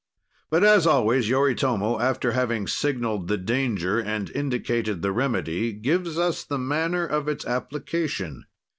But 0.49 0.63
as 0.63 0.87
always, 0.87 1.29
Yoritomo, 1.29 1.99
after 1.99 2.31
having 2.31 2.65
signaled 2.65 3.27
the 3.27 3.37
danger, 3.37 3.99
and 3.99 4.31
indicated 4.31 5.03
the 5.03 5.11
remedy, 5.11 5.73
gives 5.73 6.17
us 6.17 6.43
the 6.43 6.57
manner 6.57 7.05
of 7.05 7.27
its 7.27 7.45
application. 7.45 8.45